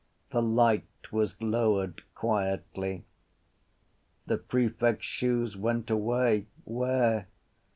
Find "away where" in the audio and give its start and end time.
5.91-7.27